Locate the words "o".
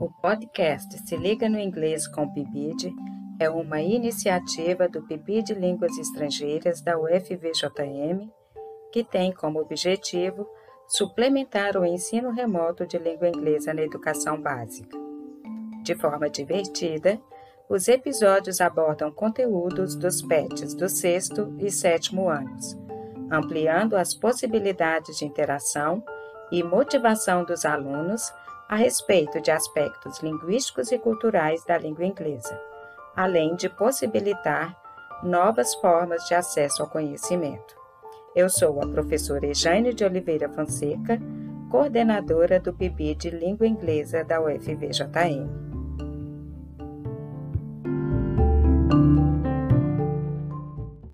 0.00-0.08, 11.76-11.84